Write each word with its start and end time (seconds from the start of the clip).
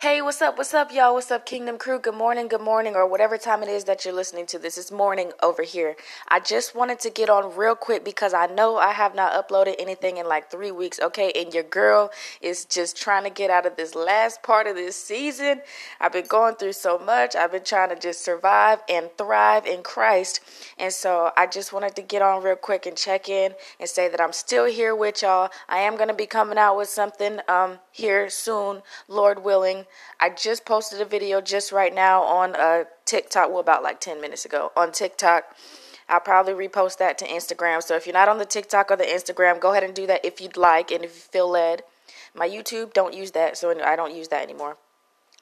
Hey, 0.00 0.22
what's 0.22 0.40
up? 0.40 0.56
What's 0.56 0.74
up, 0.74 0.92
y'all? 0.92 1.14
What's 1.14 1.32
up, 1.32 1.44
Kingdom 1.44 1.76
Crew? 1.76 1.98
Good 1.98 2.14
morning, 2.14 2.46
good 2.46 2.60
morning, 2.60 2.94
or 2.94 3.04
whatever 3.04 3.36
time 3.36 3.64
it 3.64 3.68
is 3.68 3.82
that 3.86 4.04
you're 4.04 4.14
listening 4.14 4.46
to 4.46 4.56
this. 4.56 4.78
It's 4.78 4.92
morning 4.92 5.32
over 5.42 5.64
here. 5.64 5.96
I 6.28 6.38
just 6.38 6.72
wanted 6.72 7.00
to 7.00 7.10
get 7.10 7.28
on 7.28 7.56
real 7.56 7.74
quick 7.74 8.04
because 8.04 8.32
I 8.32 8.46
know 8.46 8.76
I 8.76 8.92
have 8.92 9.16
not 9.16 9.32
uploaded 9.32 9.74
anything 9.76 10.18
in 10.18 10.28
like 10.28 10.52
three 10.52 10.70
weeks, 10.70 11.00
okay? 11.00 11.32
And 11.34 11.52
your 11.52 11.64
girl 11.64 12.12
is 12.40 12.64
just 12.64 12.96
trying 12.96 13.24
to 13.24 13.30
get 13.30 13.50
out 13.50 13.66
of 13.66 13.74
this 13.74 13.96
last 13.96 14.40
part 14.44 14.68
of 14.68 14.76
this 14.76 14.94
season. 14.94 15.62
I've 16.00 16.12
been 16.12 16.28
going 16.28 16.54
through 16.54 16.74
so 16.74 17.00
much. 17.00 17.34
I've 17.34 17.50
been 17.50 17.64
trying 17.64 17.88
to 17.88 17.96
just 17.96 18.24
survive 18.24 18.78
and 18.88 19.10
thrive 19.18 19.66
in 19.66 19.82
Christ. 19.82 20.38
And 20.78 20.92
so 20.92 21.32
I 21.36 21.48
just 21.48 21.72
wanted 21.72 21.96
to 21.96 22.02
get 22.02 22.22
on 22.22 22.44
real 22.44 22.54
quick 22.54 22.86
and 22.86 22.96
check 22.96 23.28
in 23.28 23.52
and 23.80 23.88
say 23.88 24.08
that 24.08 24.20
I'm 24.20 24.32
still 24.32 24.66
here 24.66 24.94
with 24.94 25.22
y'all. 25.22 25.50
I 25.68 25.78
am 25.78 25.96
going 25.96 26.06
to 26.06 26.14
be 26.14 26.26
coming 26.26 26.56
out 26.56 26.76
with 26.76 26.88
something 26.88 27.40
um, 27.48 27.80
here 27.90 28.30
soon, 28.30 28.82
Lord 29.08 29.42
willing. 29.42 29.86
I 30.20 30.30
just 30.30 30.64
posted 30.64 31.00
a 31.00 31.04
video 31.04 31.40
just 31.40 31.72
right 31.72 31.94
now 31.94 32.22
on 32.22 32.54
uh, 32.56 32.84
TikTok, 33.04 33.50
well, 33.50 33.60
about 33.60 33.82
like 33.82 34.00
10 34.00 34.20
minutes 34.20 34.44
ago 34.44 34.72
on 34.76 34.92
TikTok. 34.92 35.56
I'll 36.08 36.20
probably 36.20 36.54
repost 36.54 36.98
that 36.98 37.18
to 37.18 37.26
Instagram. 37.26 37.82
So 37.82 37.94
if 37.94 38.06
you're 38.06 38.14
not 38.14 38.28
on 38.28 38.38
the 38.38 38.46
TikTok 38.46 38.90
or 38.90 38.96
the 38.96 39.04
Instagram, 39.04 39.60
go 39.60 39.72
ahead 39.72 39.84
and 39.84 39.94
do 39.94 40.06
that 40.06 40.24
if 40.24 40.40
you'd 40.40 40.56
like 40.56 40.90
and 40.90 41.04
if 41.04 41.14
you 41.14 41.20
feel 41.20 41.48
led. 41.48 41.82
My 42.34 42.48
YouTube, 42.48 42.92
don't 42.92 43.14
use 43.14 43.32
that, 43.32 43.58
so 43.58 43.78
I 43.82 43.96
don't 43.96 44.14
use 44.14 44.28
that 44.28 44.42
anymore. 44.42 44.78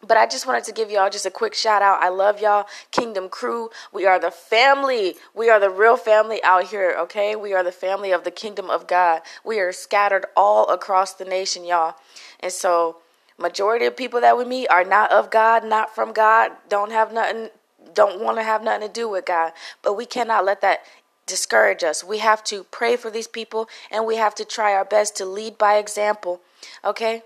But 0.06 0.18
I 0.18 0.26
just 0.26 0.46
wanted 0.46 0.64
to 0.64 0.72
give 0.72 0.90
y'all 0.90 1.08
just 1.08 1.24
a 1.24 1.30
quick 1.30 1.54
shout 1.54 1.80
out. 1.80 2.02
I 2.02 2.10
love 2.10 2.40
y'all, 2.40 2.66
Kingdom 2.90 3.28
Crew. 3.28 3.70
We 3.92 4.04
are 4.04 4.18
the 4.18 4.30
family. 4.30 5.16
We 5.34 5.48
are 5.48 5.58
the 5.58 5.70
real 5.70 5.96
family 5.96 6.42
out 6.44 6.64
here, 6.64 6.94
okay? 7.00 7.34
We 7.34 7.54
are 7.54 7.64
the 7.64 7.72
family 7.72 8.12
of 8.12 8.22
the 8.22 8.30
kingdom 8.30 8.68
of 8.68 8.86
God. 8.86 9.22
We 9.42 9.58
are 9.58 9.72
scattered 9.72 10.26
all 10.36 10.68
across 10.68 11.14
the 11.14 11.24
nation, 11.24 11.64
y'all. 11.64 11.94
And 12.40 12.52
so 12.52 12.98
Majority 13.38 13.84
of 13.84 13.96
people 13.96 14.20
that 14.20 14.38
we 14.38 14.44
meet 14.44 14.68
are 14.68 14.84
not 14.84 15.12
of 15.12 15.30
God, 15.30 15.64
not 15.64 15.94
from 15.94 16.12
God, 16.12 16.52
don't 16.68 16.90
have 16.90 17.12
nothing, 17.12 17.50
don't 17.92 18.20
want 18.20 18.38
to 18.38 18.42
have 18.42 18.62
nothing 18.62 18.88
to 18.88 18.92
do 18.92 19.08
with 19.08 19.26
God. 19.26 19.52
But 19.82 19.94
we 19.94 20.06
cannot 20.06 20.44
let 20.44 20.62
that 20.62 20.80
discourage 21.26 21.82
us. 21.82 22.02
We 22.02 22.18
have 22.18 22.42
to 22.44 22.64
pray 22.64 22.96
for 22.96 23.10
these 23.10 23.26
people 23.26 23.68
and 23.90 24.06
we 24.06 24.16
have 24.16 24.34
to 24.36 24.44
try 24.44 24.72
our 24.72 24.84
best 24.84 25.16
to 25.16 25.26
lead 25.26 25.58
by 25.58 25.76
example. 25.76 26.40
Okay? 26.84 27.22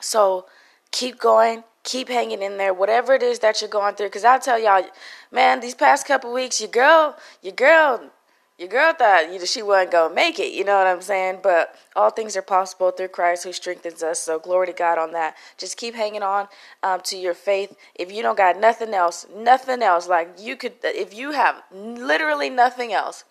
So 0.00 0.46
keep 0.90 1.18
going, 1.18 1.64
keep 1.82 2.08
hanging 2.08 2.42
in 2.42 2.56
there, 2.56 2.72
whatever 2.72 3.12
it 3.14 3.22
is 3.22 3.40
that 3.40 3.60
you're 3.60 3.68
going 3.68 3.94
through. 3.94 4.06
Because 4.06 4.24
I'll 4.24 4.40
tell 4.40 4.58
y'all, 4.58 4.84
man, 5.30 5.60
these 5.60 5.74
past 5.74 6.06
couple 6.06 6.32
weeks, 6.32 6.60
your 6.60 6.70
girl, 6.70 7.16
your 7.42 7.52
girl 7.52 8.10
your 8.58 8.68
girl 8.68 8.94
thought 8.94 9.30
you 9.30 9.38
know, 9.38 9.44
she 9.44 9.62
wasn't 9.62 9.92
gonna 9.92 10.14
make 10.14 10.38
it. 10.38 10.52
You 10.52 10.64
know 10.64 10.76
what 10.78 10.86
I'm 10.86 11.02
saying? 11.02 11.40
But 11.42 11.74
all 11.94 12.10
things 12.10 12.36
are 12.36 12.42
possible 12.42 12.90
through 12.90 13.08
Christ 13.08 13.44
who 13.44 13.52
strengthens 13.52 14.02
us. 14.02 14.20
So 14.20 14.38
glory 14.38 14.68
to 14.68 14.72
God 14.72 14.98
on 14.98 15.12
that. 15.12 15.36
Just 15.58 15.76
keep 15.76 15.94
hanging 15.94 16.22
on 16.22 16.48
um, 16.82 17.00
to 17.04 17.16
your 17.16 17.34
faith. 17.34 17.76
If 17.94 18.10
you 18.10 18.22
don't 18.22 18.38
got 18.38 18.58
nothing 18.58 18.94
else, 18.94 19.26
nothing 19.34 19.82
else, 19.82 20.08
like 20.08 20.30
you 20.38 20.56
could, 20.56 20.74
if 20.82 21.12
you 21.12 21.32
have 21.32 21.62
literally 21.70 22.48
nothing 22.48 22.92
else, 22.92 23.24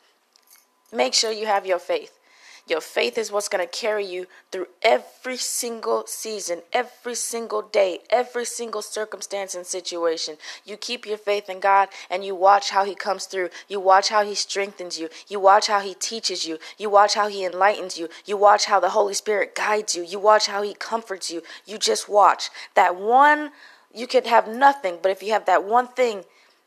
make 0.94 1.14
sure 1.14 1.31
you 1.31 1.48
have 1.48 1.66
your 1.66 1.80
faith. 1.80 2.20
Your 2.68 2.82
faith 2.82 3.20
is 3.20 3.32
what's 3.32 3.48
going 3.48 3.64
to 3.64 3.72
carry 3.72 4.06
you 4.06 4.26
through 4.52 4.68
every 4.82 5.38
single 5.38 6.08
season, 6.08 6.64
every 6.74 7.14
single 7.14 7.62
day, 7.62 8.00
every 8.10 8.46
single 8.46 8.82
circumstance 8.82 9.54
and 9.54 9.68
situation. 9.68 10.38
You 10.66 10.76
keep 10.76 11.06
your 11.06 11.20
faith 11.20 11.48
in 11.48 11.60
God 11.60 11.90
and 12.10 12.26
you 12.26 12.34
watch 12.34 12.72
how 12.72 12.84
He 12.84 12.96
comes 12.96 13.26
through. 13.26 13.50
You 13.68 13.80
watch 13.80 14.10
how 14.10 14.26
He 14.26 14.34
strengthens 14.34 15.00
you. 15.00 15.10
You 15.28 15.40
watch 15.40 15.68
how 15.68 15.80
He 15.80 15.94
teaches 15.94 16.48
you. 16.48 16.58
You 16.80 16.90
watch 16.90 17.14
how 17.14 17.28
He 17.28 17.46
enlightens 17.46 18.00
you. 18.00 18.10
You 18.26 18.36
watch 18.36 18.66
how 18.66 18.80
the 18.80 18.90
Holy 18.90 19.14
Spirit 19.14 19.54
guides 19.54 19.94
you. 19.94 20.04
You 20.04 20.18
watch 20.18 20.48
how 20.48 20.64
He 20.64 20.74
comforts 20.74 21.30
you. 21.30 21.44
You 21.68 21.78
just 21.78 22.10
watch. 22.10 22.50
That 22.74 22.96
one, 22.96 23.52
you 23.94 24.08
could 24.08 24.26
have 24.26 24.48
nothing, 24.48 24.98
but 25.04 25.12
if 25.12 25.22
you 25.22 25.34
have 25.34 25.46
that 25.46 25.66
one 25.66 25.88
thing, 25.90 26.24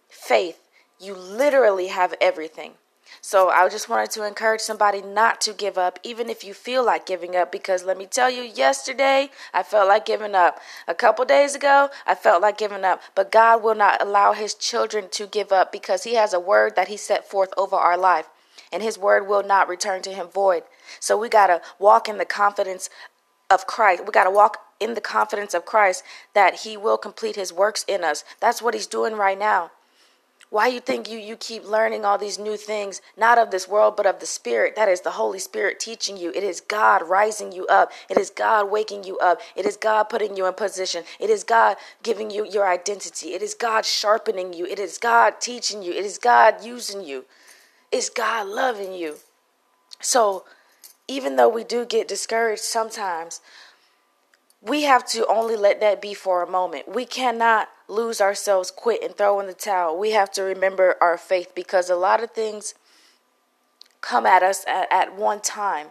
faith, 0.09 0.61
you 1.01 1.15
literally 1.15 1.89
have 1.89 2.15
everything. 2.21 2.75
So 3.20 3.48
I 3.48 3.69
just 3.69 3.89
wanted 3.89 4.11
to 4.13 4.27
encourage 4.27 4.61
somebody 4.61 5.02
not 5.02 5.41
to 5.42 5.52
give 5.52 5.77
up, 5.77 5.98
even 6.02 6.30
if 6.30 6.45
you 6.45 6.55
feel 6.55 6.85
like 6.85 7.07
giving 7.07 7.36
up, 7.36 7.51
because 7.51 7.85
let 7.85 7.98
me 7.98 8.07
tell 8.07 8.30
you, 8.30 8.42
yesterday 8.42 9.30
I 9.52 9.63
felt 9.63 9.89
like 9.89 10.07
giving 10.07 10.35
up. 10.35 10.61
A 10.86 10.95
couple 10.95 11.24
days 11.24 11.55
ago, 11.55 11.91
I 12.07 12.14
felt 12.14 12.42
like 12.42 12.58
giving 12.58 12.85
up. 12.85 13.02
But 13.14 13.33
God 13.33 13.63
will 13.63 13.74
not 13.74 14.02
allow 14.02 14.33
His 14.33 14.55
children 14.55 15.08
to 15.13 15.27
give 15.27 15.52
up 15.52 15.73
because 15.73 16.05
He 16.05 16.14
has 16.14 16.33
a 16.33 16.41
word 16.41 16.77
that 16.77 16.89
He 16.89 16.96
set 16.96 17.29
forth 17.29 17.52
over 17.57 17.77
our 17.77 17.98
life. 17.98 18.29
And 18.73 18.83
His 18.83 18.98
word 18.98 19.27
will 19.27 19.42
not 19.42 19.69
return 19.69 20.02
to 20.02 20.13
Him 20.13 20.29
void. 20.29 20.63
So 21.01 21.17
we 21.17 21.29
got 21.29 21.48
to 21.48 21.61
walk 21.79 22.08
in 22.08 22.19
the 22.19 22.25
confidence 22.25 22.89
of 23.51 23.67
Christ. 23.67 24.05
We 24.05 24.13
got 24.13 24.25
to 24.25 24.30
walk 24.30 24.58
in 24.79 24.95
the 24.95 25.01
confidence 25.01 25.55
of 25.55 25.64
Christ 25.64 26.05
that 26.35 26.61
He 26.61 26.77
will 26.77 26.98
complete 26.98 27.36
His 27.36 27.52
works 27.52 27.85
in 27.89 28.05
us. 28.05 28.25
That's 28.40 28.63
what 28.63 28.75
He's 28.75 28.86
doing 28.86 29.14
right 29.14 29.39
now. 29.39 29.70
Why 30.51 30.69
you 30.69 30.81
think 30.81 31.11
you 31.11 31.19
you 31.19 31.36
keep 31.36 31.64
learning 31.69 32.07
all 32.07 32.17
these 32.17 32.39
new 32.39 32.57
things, 32.57 33.03
not 33.19 33.36
of 33.36 33.51
this 33.51 33.69
world, 33.69 33.97
but 33.97 34.07
of 34.07 34.19
the 34.19 34.27
Spirit? 34.27 34.77
That 34.77 34.89
is 34.89 35.03
the 35.03 35.11
Holy 35.11 35.39
Spirit 35.39 35.79
teaching 35.79 36.17
you. 36.17 36.31
It 36.35 36.42
is 36.42 36.63
God 36.63 37.07
rising 37.07 37.53
you 37.53 37.67
up. 37.67 37.92
It 38.09 38.17
is 38.17 38.31
God 38.31 38.70
waking 38.70 39.05
you 39.05 39.19
up. 39.19 39.41
It 39.55 39.67
is 39.67 39.77
God 39.77 40.05
putting 40.05 40.37
you 40.37 40.47
in 40.47 40.55
position. 40.55 41.05
It 41.20 41.29
is 41.29 41.45
God 41.45 41.77
giving 42.03 42.31
you 42.31 42.47
your 42.47 42.67
identity. 42.67 43.35
It 43.35 43.42
is 43.42 43.53
God 43.53 43.85
sharpening 43.85 44.55
you. 44.55 44.64
It 44.64 44.79
is 44.79 44.97
God 44.97 45.41
teaching 45.41 45.83
you. 45.83 45.92
It 45.92 46.07
is 46.07 46.17
God 46.17 46.64
using 46.64 47.05
you. 47.05 47.27
It's 47.92 48.08
God 48.08 48.47
loving 48.47 48.95
you. 48.95 49.17
So, 50.01 50.45
even 51.07 51.37
though 51.37 51.48
we 51.48 51.64
do 51.64 51.85
get 51.85 52.08
discouraged 52.08 52.63
sometimes, 52.63 53.41
we 54.63 54.83
have 54.83 55.07
to 55.08 55.27
only 55.27 55.57
let 55.57 55.81
that 55.81 56.01
be 56.01 56.14
for 56.14 56.42
a 56.42 56.51
moment. 56.51 56.89
We 56.89 57.05
cannot 57.05 57.69
lose 57.89 58.21
ourselves, 58.21 58.71
quit, 58.71 59.03
and 59.03 59.17
throw 59.17 59.41
in 59.41 59.47
the 59.47 59.55
towel. 59.55 59.99
We 59.99 60.13
have 60.13 60.31
to 60.33 60.43
remember 60.43 60.97
our 61.01 61.17
faith 61.19 61.53
because 61.55 61.91
a 61.91 61.97
lot 61.97 62.23
of 62.23 62.31
things 62.31 62.75
come 64.01 64.27
at 64.27 64.43
us 64.43 64.65
at, 64.67 64.87
at 64.93 65.17
one 65.17 65.41
time. 65.41 65.89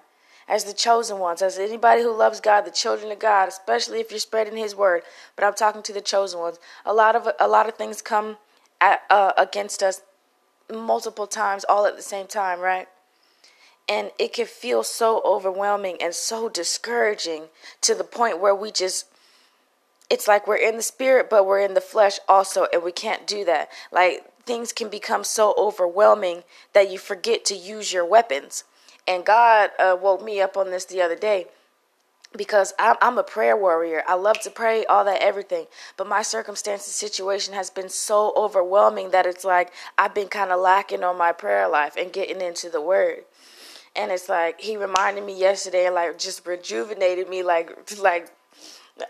As 0.49 0.63
the 0.63 0.73
chosen 0.73 1.19
ones, 1.19 1.41
as 1.41 1.59
anybody 1.59 2.03
who 2.03 2.15
loves 2.15 2.39
God, 2.39 2.61
the 2.61 2.71
children 2.71 3.11
of 3.11 3.19
God, 3.19 3.49
especially 3.49 3.99
if 3.99 4.11
you're 4.11 4.19
spreading 4.19 4.55
His 4.55 4.73
word. 4.73 5.01
But 5.35 5.43
I'm 5.43 5.53
talking 5.53 5.83
to 5.83 5.91
the 5.91 5.99
chosen 5.99 6.39
ones. 6.39 6.57
A 6.85 6.93
lot 6.93 7.17
of 7.17 7.27
a 7.37 7.49
lot 7.49 7.67
of 7.67 7.75
things 7.75 8.01
come 8.01 8.37
at, 8.79 9.01
uh, 9.09 9.33
against 9.37 9.83
us 9.83 10.01
multiple 10.73 11.27
times, 11.27 11.65
all 11.67 11.85
at 11.85 11.95
the 11.95 12.01
same 12.01 12.27
time, 12.27 12.59
right? 12.59 12.87
And 13.89 14.11
it 14.19 14.33
can 14.33 14.45
feel 14.45 14.83
so 14.83 15.21
overwhelming 15.25 15.97
and 16.01 16.13
so 16.13 16.49
discouraging 16.49 17.45
to 17.81 17.95
the 17.95 18.03
point 18.03 18.41
where 18.41 18.55
we 18.55 18.71
just, 18.71 19.05
it's 20.09 20.27
like 20.27 20.47
we're 20.47 20.55
in 20.55 20.77
the 20.77 20.83
spirit, 20.83 21.29
but 21.29 21.45
we're 21.45 21.59
in 21.59 21.73
the 21.73 21.81
flesh 21.81 22.19
also, 22.27 22.67
and 22.71 22.83
we 22.83 22.91
can't 22.91 23.27
do 23.27 23.43
that. 23.45 23.69
Like 23.91 24.25
things 24.45 24.71
can 24.71 24.89
become 24.89 25.23
so 25.23 25.53
overwhelming 25.57 26.43
that 26.73 26.89
you 26.89 26.97
forget 26.97 27.43
to 27.45 27.55
use 27.55 27.91
your 27.91 28.05
weapons. 28.05 28.63
And 29.07 29.25
God 29.25 29.71
uh, 29.79 29.97
woke 30.01 30.23
me 30.23 30.41
up 30.41 30.57
on 30.57 30.71
this 30.71 30.85
the 30.85 31.01
other 31.01 31.15
day 31.15 31.47
because 32.35 32.73
I'm, 32.77 33.17
a 33.17 33.23
prayer 33.23 33.55
warrior. 33.55 34.03
I 34.07 34.15
love 34.15 34.39
to 34.41 34.49
pray, 34.49 34.85
all 34.85 35.05
that, 35.05 35.21
everything. 35.21 35.65
But 35.95 36.07
my 36.07 36.21
circumstances, 36.21 36.93
situation 36.93 37.53
has 37.53 37.69
been 37.69 37.89
so 37.89 38.33
overwhelming 38.35 39.11
that 39.11 39.25
it's 39.25 39.45
like 39.45 39.71
I've 39.97 40.13
been 40.13 40.27
kind 40.27 40.51
of 40.51 40.59
lacking 40.59 41.03
on 41.03 41.17
my 41.17 41.31
prayer 41.31 41.67
life 41.67 41.95
and 41.97 42.11
getting 42.11 42.41
into 42.41 42.69
the 42.69 42.81
Word 42.81 43.23
and 43.95 44.11
it's 44.11 44.29
like 44.29 44.61
he 44.61 44.77
reminded 44.77 45.25
me 45.25 45.37
yesterday 45.37 45.87
and 45.87 45.95
like 45.95 46.17
just 46.19 46.45
rejuvenated 46.45 47.27
me 47.27 47.41
like 47.41 47.91
like 47.99 48.31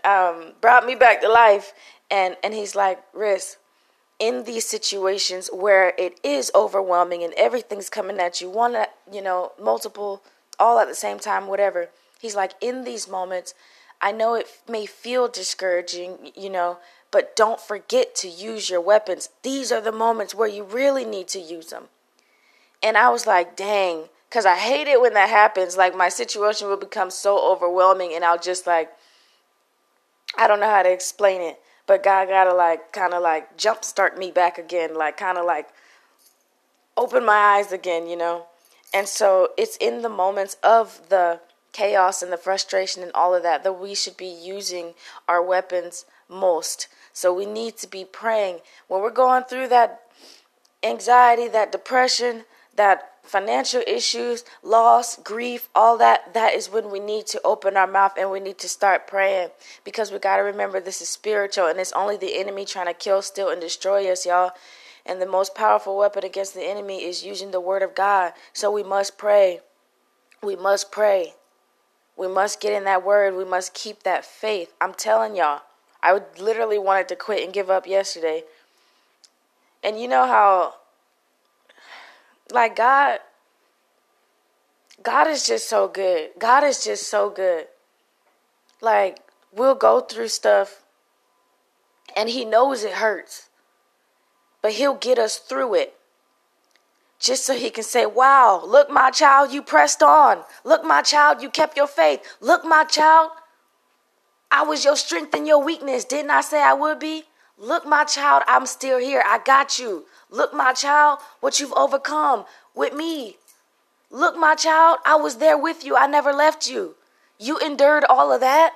um 0.04 0.52
brought 0.60 0.86
me 0.86 0.94
back 0.94 1.20
to 1.22 1.28
life. 1.28 1.72
And 2.10 2.36
and 2.42 2.54
he's 2.54 2.74
like 2.74 3.00
Riss 3.12 3.56
in 4.18 4.44
these 4.44 4.66
situations 4.66 5.48
where 5.52 5.92
it 5.96 6.18
is 6.24 6.50
overwhelming 6.54 7.22
and 7.22 7.32
everything's 7.34 7.88
coming 7.88 8.18
at 8.18 8.40
you 8.40 8.50
one 8.50 8.76
you 9.12 9.22
know 9.22 9.52
multiple 9.60 10.22
all 10.58 10.80
at 10.80 10.88
the 10.88 10.94
same 10.94 11.20
time 11.20 11.46
whatever 11.46 11.88
he's 12.20 12.34
like 12.34 12.52
in 12.60 12.82
these 12.82 13.06
moments 13.08 13.54
I 14.00 14.10
know 14.10 14.34
it 14.34 14.48
may 14.68 14.86
feel 14.86 15.28
discouraging 15.28 16.32
you 16.34 16.50
know 16.50 16.78
but 17.10 17.36
don't 17.36 17.60
forget 17.60 18.14
to 18.16 18.28
use 18.28 18.68
your 18.68 18.82
weapons. 18.82 19.30
These 19.42 19.72
are 19.72 19.80
the 19.80 19.92
moments 19.92 20.34
where 20.34 20.48
you 20.48 20.64
really 20.64 21.04
need 21.04 21.28
to 21.28 21.38
use 21.38 21.66
them 21.70 21.84
and 22.82 22.96
I 22.96 23.10
was 23.10 23.26
like 23.26 23.56
dang 23.56 24.08
Cause 24.30 24.44
I 24.44 24.56
hate 24.56 24.88
it 24.88 25.00
when 25.00 25.14
that 25.14 25.30
happens. 25.30 25.76
Like 25.78 25.96
my 25.96 26.10
situation 26.10 26.68
will 26.68 26.76
become 26.76 27.10
so 27.10 27.50
overwhelming, 27.50 28.12
and 28.12 28.24
I'll 28.24 28.38
just 28.38 28.66
like, 28.66 28.90
I 30.38 30.46
don't 30.46 30.60
know 30.60 30.70
how 30.70 30.82
to 30.82 30.90
explain 30.90 31.42
it. 31.42 31.60
But 31.86 32.02
God 32.02 32.28
gotta 32.28 32.54
like 32.54 32.92
kind 32.92 33.14
of 33.14 33.22
like 33.22 33.56
jumpstart 33.56 34.16
me 34.16 34.30
back 34.30 34.58
again, 34.58 34.94
like 34.94 35.16
kind 35.16 35.38
of 35.38 35.44
like 35.44 35.68
open 36.96 37.24
my 37.24 37.32
eyes 37.32 37.72
again, 37.72 38.06
you 38.06 38.16
know. 38.16 38.46
And 38.92 39.08
so 39.08 39.50
it's 39.56 39.76
in 39.78 40.02
the 40.02 40.08
moments 40.08 40.56
of 40.62 41.08
the 41.08 41.40
chaos 41.72 42.22
and 42.22 42.32
the 42.32 42.36
frustration 42.36 43.02
and 43.02 43.12
all 43.14 43.34
of 43.34 43.42
that 43.42 43.64
that 43.64 43.74
we 43.74 43.94
should 43.94 44.16
be 44.16 44.26
using 44.26 44.94
our 45.26 45.42
weapons 45.42 46.04
most. 46.28 46.88
So 47.12 47.32
we 47.32 47.46
need 47.46 47.76
to 47.78 47.88
be 47.88 48.04
praying 48.04 48.60
when 48.86 49.00
we're 49.00 49.10
going 49.10 49.44
through 49.44 49.68
that 49.68 50.02
anxiety, 50.82 51.48
that 51.48 51.72
depression, 51.72 52.44
that 52.78 53.12
financial 53.22 53.82
issues, 53.86 54.44
loss, 54.62 55.16
grief, 55.16 55.68
all 55.74 55.98
that, 55.98 56.32
that 56.32 56.54
is 56.54 56.70
when 56.70 56.90
we 56.90 56.98
need 56.98 57.26
to 57.26 57.40
open 57.44 57.76
our 57.76 57.86
mouth 57.86 58.14
and 58.18 58.30
we 58.30 58.40
need 58.40 58.58
to 58.58 58.68
start 58.68 59.06
praying 59.06 59.50
because 59.84 60.10
we 60.10 60.18
got 60.18 60.38
to 60.38 60.42
remember 60.42 60.80
this 60.80 61.02
is 61.02 61.08
spiritual 61.08 61.66
and 61.66 61.78
it's 61.78 61.92
only 61.92 62.16
the 62.16 62.38
enemy 62.38 62.64
trying 62.64 62.86
to 62.86 62.94
kill, 62.94 63.20
steal, 63.20 63.50
and 63.50 63.60
destroy 63.60 64.10
us, 64.10 64.24
y'all. 64.24 64.52
And 65.04 65.20
the 65.20 65.26
most 65.26 65.54
powerful 65.54 65.96
weapon 65.96 66.24
against 66.24 66.54
the 66.54 66.64
enemy 66.64 67.04
is 67.04 67.24
using 67.24 67.50
the 67.50 67.60
word 67.60 67.82
of 67.82 67.94
God. 67.94 68.32
So 68.52 68.70
we 68.70 68.82
must 68.82 69.18
pray. 69.18 69.60
We 70.42 70.56
must 70.56 70.90
pray. 70.90 71.34
We 72.16 72.28
must 72.28 72.60
get 72.60 72.72
in 72.72 72.84
that 72.84 73.04
word. 73.04 73.34
We 73.34 73.44
must 73.44 73.74
keep 73.74 74.02
that 74.02 74.24
faith. 74.24 74.72
I'm 74.80 74.94
telling 74.94 75.36
y'all, 75.36 75.62
I 76.02 76.20
literally 76.38 76.78
wanted 76.78 77.08
to 77.08 77.16
quit 77.16 77.44
and 77.44 77.52
give 77.52 77.70
up 77.70 77.86
yesterday. 77.86 78.44
And 79.82 80.00
you 80.00 80.08
know 80.08 80.26
how 80.26 80.74
like 82.52 82.76
God 82.76 83.20
God 85.02 85.28
is 85.28 85.46
just 85.46 85.68
so 85.68 85.86
good. 85.86 86.30
God 86.38 86.64
is 86.64 86.84
just 86.84 87.08
so 87.08 87.30
good. 87.30 87.66
Like 88.80 89.18
we'll 89.52 89.74
go 89.74 90.00
through 90.00 90.28
stuff 90.28 90.82
and 92.16 92.28
he 92.28 92.44
knows 92.44 92.84
it 92.84 92.94
hurts. 92.94 93.48
But 94.60 94.72
he'll 94.72 94.94
get 94.94 95.18
us 95.18 95.38
through 95.38 95.74
it. 95.74 95.94
Just 97.20 97.44
so 97.44 97.54
he 97.54 97.70
can 97.70 97.84
say, 97.84 98.06
Wow, 98.06 98.62
look, 98.64 98.90
my 98.90 99.10
child, 99.10 99.52
you 99.52 99.62
pressed 99.62 100.02
on. 100.02 100.42
Look, 100.64 100.84
my 100.84 101.02
child, 101.02 101.42
you 101.42 101.50
kept 101.50 101.76
your 101.76 101.86
faith. 101.86 102.20
Look, 102.40 102.64
my 102.64 102.84
child, 102.84 103.30
I 104.50 104.62
was 104.62 104.84
your 104.84 104.96
strength 104.96 105.34
and 105.34 105.46
your 105.46 105.62
weakness. 105.62 106.04
Didn't 106.04 106.30
I 106.30 106.40
say 106.40 106.62
I 106.62 106.74
would 106.74 106.98
be? 106.98 107.24
Look, 107.56 107.84
my 107.86 108.04
child, 108.04 108.44
I'm 108.46 108.66
still 108.66 108.98
here. 108.98 109.22
I 109.26 109.38
got 109.38 109.78
you. 109.78 110.06
Look, 110.30 110.52
my 110.52 110.72
child, 110.72 111.20
what 111.40 111.60
you've 111.60 111.72
overcome 111.72 112.44
with 112.74 112.94
me. 112.94 113.36
Look, 114.10 114.36
my 114.36 114.54
child, 114.54 114.98
I 115.04 115.16
was 115.16 115.36
there 115.36 115.58
with 115.58 115.84
you. 115.84 115.96
I 115.96 116.06
never 116.06 116.32
left 116.32 116.68
you. 116.68 116.94
You 117.38 117.58
endured 117.58 118.04
all 118.04 118.32
of 118.32 118.40
that. 118.40 118.74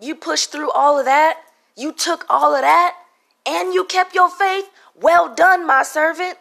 You 0.00 0.14
pushed 0.14 0.50
through 0.50 0.70
all 0.72 0.98
of 0.98 1.04
that. 1.04 1.40
You 1.76 1.92
took 1.92 2.26
all 2.28 2.54
of 2.54 2.62
that. 2.62 2.96
And 3.46 3.72
you 3.72 3.84
kept 3.84 4.14
your 4.14 4.30
faith. 4.30 4.68
Well 4.94 5.34
done, 5.34 5.66
my 5.66 5.82
servant. 5.82 6.38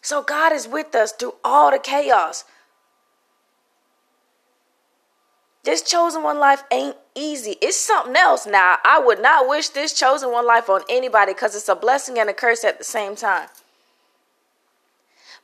So 0.00 0.22
God 0.22 0.52
is 0.52 0.66
with 0.66 0.94
us 0.94 1.12
through 1.12 1.34
all 1.44 1.70
the 1.70 1.78
chaos. 1.78 2.44
This 5.64 5.82
chosen 5.82 6.24
one 6.24 6.40
life 6.40 6.64
ain't 6.72 6.96
easy. 7.14 7.56
It's 7.62 7.76
something 7.76 8.16
else. 8.16 8.46
Now, 8.46 8.78
I 8.84 8.98
would 8.98 9.20
not 9.22 9.48
wish 9.48 9.68
this 9.68 9.92
chosen 9.92 10.32
one 10.32 10.46
life 10.46 10.68
on 10.68 10.82
anybody 10.88 11.34
because 11.34 11.54
it's 11.54 11.68
a 11.68 11.76
blessing 11.76 12.18
and 12.18 12.28
a 12.28 12.32
curse 12.32 12.64
at 12.64 12.78
the 12.78 12.84
same 12.84 13.14
time. 13.14 13.48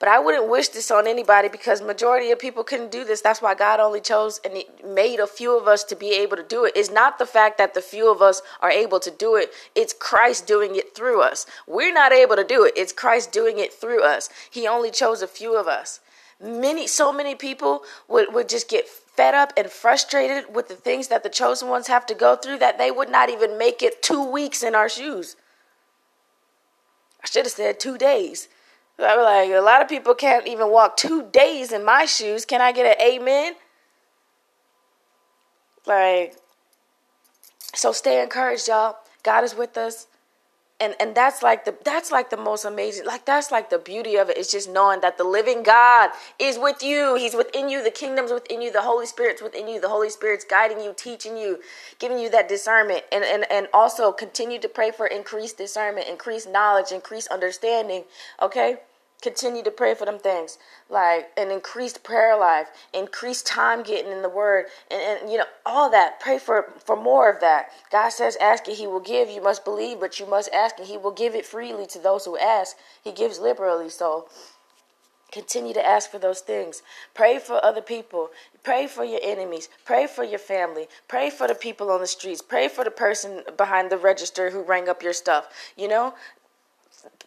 But 0.00 0.08
I 0.08 0.20
wouldn't 0.20 0.48
wish 0.48 0.68
this 0.68 0.92
on 0.92 1.08
anybody 1.08 1.48
because 1.48 1.82
majority 1.82 2.30
of 2.30 2.38
people 2.38 2.62
couldn't 2.62 2.92
do 2.92 3.04
this. 3.04 3.20
That's 3.20 3.42
why 3.42 3.54
God 3.54 3.80
only 3.80 4.00
chose 4.00 4.40
and 4.44 4.62
made 4.84 5.18
a 5.18 5.26
few 5.26 5.58
of 5.58 5.66
us 5.66 5.82
to 5.84 5.96
be 5.96 6.12
able 6.12 6.36
to 6.36 6.44
do 6.44 6.64
it. 6.64 6.72
It's 6.76 6.90
not 6.90 7.18
the 7.18 7.26
fact 7.26 7.58
that 7.58 7.74
the 7.74 7.80
few 7.80 8.10
of 8.10 8.22
us 8.22 8.40
are 8.60 8.70
able 8.70 9.00
to 9.00 9.10
do 9.10 9.34
it. 9.34 9.50
It's 9.74 9.92
Christ 9.92 10.46
doing 10.46 10.76
it 10.76 10.94
through 10.94 11.22
us. 11.22 11.46
We're 11.66 11.92
not 11.92 12.12
able 12.12 12.36
to 12.36 12.44
do 12.44 12.64
it. 12.64 12.74
It's 12.76 12.92
Christ 12.92 13.32
doing 13.32 13.58
it 13.58 13.72
through 13.72 14.04
us. 14.04 14.30
He 14.48 14.68
only 14.68 14.92
chose 14.92 15.20
a 15.20 15.26
few 15.26 15.56
of 15.58 15.66
us. 15.66 15.98
Many 16.40 16.86
so 16.86 17.12
many 17.12 17.34
people 17.34 17.82
would, 18.06 18.32
would 18.32 18.48
just 18.48 18.68
get 18.68 18.88
fed 18.88 19.34
up 19.34 19.52
and 19.56 19.68
frustrated 19.68 20.54
with 20.54 20.68
the 20.68 20.76
things 20.76 21.08
that 21.08 21.24
the 21.24 21.28
chosen 21.28 21.68
ones 21.68 21.88
have 21.88 22.06
to 22.06 22.14
go 22.14 22.36
through 22.36 22.58
that 22.58 22.78
they 22.78 22.90
would 22.90 23.10
not 23.10 23.28
even 23.28 23.58
make 23.58 23.82
it 23.82 24.02
two 24.02 24.22
weeks 24.22 24.62
in 24.62 24.74
our 24.74 24.88
shoes. 24.88 25.34
I 27.22 27.26
should 27.26 27.46
have 27.46 27.52
said 27.52 27.80
two 27.80 27.98
days. 27.98 28.48
I 29.00 29.16
was 29.16 29.24
like, 29.24 29.50
a 29.50 29.60
lot 29.60 29.82
of 29.82 29.88
people 29.88 30.14
can't 30.14 30.46
even 30.46 30.70
walk 30.70 30.96
two 30.96 31.28
days 31.30 31.72
in 31.72 31.84
my 31.84 32.04
shoes. 32.04 32.44
Can 32.44 32.60
I 32.60 32.72
get 32.72 32.86
an 32.86 33.06
amen? 33.06 33.54
Like, 35.86 36.36
so 37.74 37.92
stay 37.92 38.22
encouraged, 38.22 38.68
y'all. 38.68 38.96
God 39.22 39.44
is 39.44 39.54
with 39.54 39.76
us 39.76 40.06
and 40.80 40.94
and 41.00 41.14
that's 41.14 41.42
like 41.42 41.64
the 41.64 41.74
that's 41.84 42.12
like 42.12 42.30
the 42.30 42.36
most 42.36 42.64
amazing 42.64 43.04
like 43.04 43.24
that's 43.24 43.50
like 43.50 43.70
the 43.70 43.78
beauty 43.78 44.16
of 44.16 44.30
it. 44.30 44.36
Is 44.36 44.50
just 44.50 44.70
knowing 44.70 45.00
that 45.00 45.18
the 45.18 45.24
living 45.24 45.62
god 45.62 46.10
is 46.38 46.58
with 46.58 46.82
you. 46.82 47.16
He's 47.16 47.34
within 47.34 47.68
you. 47.68 47.82
The 47.82 47.90
kingdom's 47.90 48.32
within 48.32 48.62
you. 48.62 48.70
The 48.70 48.82
holy 48.82 49.06
spirit's 49.06 49.42
within 49.42 49.66
you. 49.68 49.80
The 49.80 49.88
holy 49.88 50.10
spirit's 50.10 50.44
guiding 50.44 50.80
you 50.80 50.94
teaching 50.96 51.36
you 51.36 51.58
giving 51.98 52.18
you 52.18 52.30
that 52.30 52.48
discernment. 52.48 53.04
And 53.10 53.24
and, 53.24 53.44
and 53.50 53.68
also 53.74 54.12
continue 54.12 54.58
to 54.60 54.68
pray 54.68 54.90
for 54.90 55.06
increased 55.06 55.58
discernment 55.58 56.06
increased 56.08 56.48
knowledge 56.48 56.92
increased 56.92 57.28
understanding 57.28 58.04
okay 58.40 58.78
continue 59.22 59.62
to 59.64 59.70
pray 59.70 59.94
for 59.94 60.04
them 60.04 60.18
things 60.18 60.58
like 60.88 61.28
an 61.36 61.50
increased 61.50 62.02
prayer 62.04 62.38
life 62.38 62.68
increased 62.92 63.46
time 63.46 63.82
getting 63.82 64.12
in 64.12 64.22
the 64.22 64.28
word 64.28 64.66
and, 64.90 65.20
and 65.20 65.30
you 65.30 65.38
know 65.38 65.44
all 65.66 65.90
that. 65.90 66.20
Pray 66.20 66.38
for 66.38 66.72
for 66.84 66.96
more 66.96 67.30
of 67.30 67.40
that. 67.40 67.70
God 67.90 68.10
says 68.10 68.36
ask 68.40 68.66
and 68.68 68.76
he 68.76 68.86
will 68.86 69.00
give. 69.00 69.28
You 69.28 69.42
must 69.42 69.64
believe 69.64 70.00
but 70.00 70.18
you 70.18 70.26
must 70.26 70.50
ask 70.52 70.78
and 70.78 70.86
he 70.86 70.96
will 70.96 71.12
give 71.12 71.34
it 71.34 71.46
freely 71.46 71.86
to 71.86 71.98
those 71.98 72.24
who 72.24 72.38
ask. 72.38 72.76
He 73.02 73.12
gives 73.12 73.38
liberally. 73.38 73.90
So 73.90 74.28
continue 75.30 75.74
to 75.74 75.86
ask 75.86 76.10
for 76.10 76.18
those 76.18 76.40
things. 76.40 76.82
Pray 77.14 77.38
for 77.38 77.62
other 77.62 77.82
people. 77.82 78.30
Pray 78.62 78.86
for 78.86 79.04
your 79.04 79.20
enemies. 79.22 79.68
Pray 79.84 80.06
for 80.06 80.24
your 80.24 80.38
family. 80.38 80.88
Pray 81.06 81.28
for 81.28 81.46
the 81.46 81.54
people 81.54 81.90
on 81.90 82.00
the 82.00 82.06
streets. 82.06 82.40
Pray 82.40 82.66
for 82.68 82.82
the 82.82 82.90
person 82.90 83.42
behind 83.56 83.90
the 83.90 83.98
register 83.98 84.50
who 84.50 84.62
rang 84.62 84.88
up 84.88 85.02
your 85.02 85.12
stuff. 85.12 85.48
You 85.76 85.88
know 85.88 86.14